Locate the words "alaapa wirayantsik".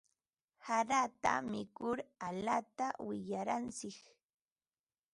2.31-3.97